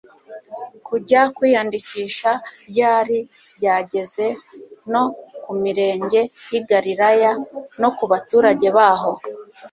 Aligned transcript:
kujya 0.87 1.21
kwiyandikisha 1.35 2.31
ryari 2.69 3.19
ryageze 3.57 4.25
no 4.91 5.03
ku 5.43 5.51
mirenge 5.61 6.21
y'i 6.51 6.61
Galilaya 6.69 7.31
no 7.81 7.89
ku 7.97 8.03
baturage 8.11 8.67
baho. 8.77 9.11